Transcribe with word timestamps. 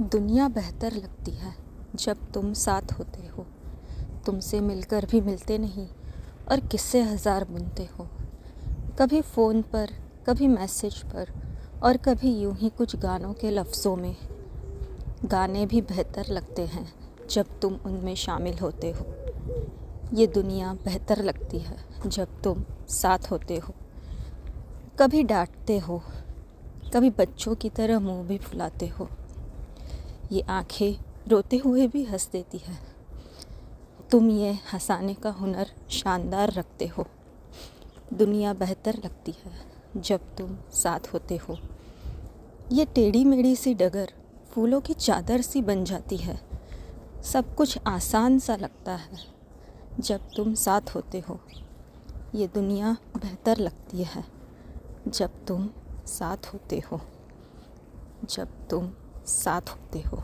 दुनिया 0.00 0.46
बेहतर 0.48 0.92
लगती 0.92 1.30
है 1.30 1.54
जब 1.94 2.16
तुम 2.32 2.52
साथ 2.54 2.92
होते 2.98 3.26
हो। 3.26 3.44
तुमसे 4.26 4.60
मिलकर 4.60 5.06
भी 5.06 5.20
मिलते 5.20 5.56
नहीं 5.58 5.86
और 6.50 6.60
किस्से 6.62 7.02
हज़ार 7.02 7.44
बुनते 7.44 7.88
हो। 7.98 8.06
कभी 8.98 9.20
फ़ोन 9.22 9.62
पर, 9.62 9.90
कभी 10.28 10.48
मैसेज 10.48 11.02
पर 11.04 11.32
और 11.82 11.96
कभी 11.96 12.32
यूँ 12.34 12.54
ही 12.56 12.68
कुछ 12.68 12.96
गानों 12.96 13.32
के 13.32 13.50
लफ्ज़ों 13.50 13.96
में। 13.96 14.16
गाने 15.24 15.66
भी 15.66 15.82
बेहतर 15.82 16.32
लगते 16.32 16.66
हैं 16.66 16.88
जब 17.30 17.58
तुम 17.60 17.78
उनमें 17.86 18.14
शामिल 18.16 18.58
होते 18.58 18.90
हो। 18.90 19.06
ये 20.14 20.26
दुनिया 20.26 20.72
बेहतर 20.84 21.24
लगती 21.24 21.58
है 21.58 21.76
जब 22.06 22.40
तुम 22.42 22.64
साथ 22.92 23.30
होते 23.30 23.56
हो। 23.58 23.74
कभी 25.00 25.22
डांटते 25.24 25.78
हो, 25.78 26.02
कभी 26.94 27.10
बच्चों 27.10 27.54
की 27.54 27.70
तरह 27.70 28.00
मुँह 28.00 28.26
भी 28.28 28.38
फुलाते 28.38 28.86
हो। 28.88 29.08
ये 30.32 30.40
आँखें 30.40 31.04
रोते 31.28 31.56
हुए 31.56 31.86
भी 31.86 32.04
हंस 32.04 32.28
देती 32.32 32.58
है। 32.58 32.78
तुम 34.10 34.30
ये 34.30 34.52
हंसाने 34.72 35.14
का 35.14 35.30
हुनर 35.30 35.70
शानदार 35.90 36.52
रखते 36.52 36.86
हो। 36.86 37.06
दुनिया 38.14 38.54
बेहतर 38.54 39.00
लगती 39.04 39.32
है 39.32 39.52
जब 39.96 40.20
तुम 40.36 40.56
साथ 40.72 41.00
होते 41.12 41.36
हो। 41.36 41.58
ये 42.72 42.84
टेढ़ी 42.84 43.24
मेढ़ी 43.24 43.56
सी 43.56 43.74
डगर 43.74 44.12
फूलों 44.50 44.80
की 44.80 44.94
चादर 44.94 45.40
सी 45.40 45.62
बन 45.62 45.84
जाती 45.84 46.16
है। 46.16 46.40
सब 47.24 47.54
कुछ 47.54 47.78
आसान 47.86 48.38
सा 48.38 48.56
लगता 48.56 48.96
है 48.96 49.18
जब 50.00 50.20
तुम 50.36 50.54
साथ 50.54 50.94
होते 50.94 51.20
हो। 51.20 51.40
ये 52.34 52.46
दुनिया 52.46 52.96
बेहतर 53.16 53.58
लगती 53.58 54.02
है 54.04 54.24
जब 55.08 55.44
तुम 55.46 55.70
साथ 56.06 56.54
होते 56.54 56.78
हो। 56.78 57.00
जब 58.30 58.68
तुम 58.68 58.90
साथ 59.28 59.70
होते 59.70 60.00
हो। 60.00 60.22